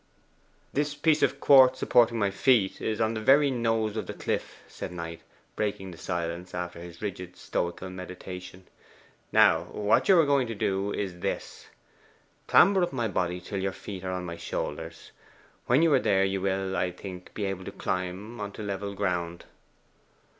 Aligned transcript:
'This 0.73 0.95
piece 0.95 1.21
of 1.21 1.39
quartz, 1.39 1.77
supporting 1.77 2.17
my 2.17 2.31
feet, 2.31 2.81
is 2.81 2.99
on 2.99 3.13
the 3.13 3.19
very 3.21 3.51
nose 3.51 3.95
of 3.95 4.07
the 4.07 4.15
cliff,' 4.15 4.63
said 4.67 4.91
Knight, 4.91 5.21
breaking 5.55 5.91
the 5.91 5.97
silence 5.99 6.55
after 6.55 6.79
his 6.79 7.03
rigid 7.03 7.35
stoical 7.35 7.87
meditation. 7.87 8.67
'Now 9.31 9.65
what 9.71 10.09
you 10.09 10.17
are 10.19 10.43
to 10.45 10.55
do 10.55 10.91
is 10.91 11.19
this. 11.19 11.67
Clamber 12.47 12.81
up 12.81 12.91
my 12.91 13.07
body 13.07 13.39
till 13.39 13.59
your 13.61 13.73
feet 13.73 14.03
are 14.03 14.09
on 14.11 14.25
my 14.25 14.37
shoulders: 14.37 15.11
when 15.67 15.83
you 15.83 15.93
are 15.93 15.99
there 15.99 16.25
you 16.25 16.41
will, 16.41 16.75
I 16.75 16.89
think, 16.89 17.31
be 17.35 17.45
able 17.45 17.65
to 17.65 17.71
climb 17.71 18.39
on 18.41 18.51
to 18.53 18.63
level 18.63 18.95
ground. 18.95 19.45